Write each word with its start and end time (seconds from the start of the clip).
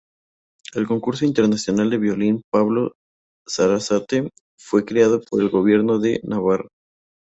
El 0.73 0.87
Concurso 0.87 1.25
Internacional 1.25 1.91
de 1.91 1.99
Violín 1.99 2.41
Pablo 2.51 2.95
Sarasate 3.47 4.31
fue 4.59 4.83
creado 4.83 5.21
por 5.21 5.41
el 5.43 5.51
Gobierno 5.51 5.99
de 5.99 6.19
Navarra. 6.23 6.69